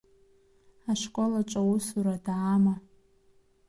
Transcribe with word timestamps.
Ашкол 0.91 1.31
аҿы 1.39 1.59
аусура 1.61 2.15
даама? 2.25 2.75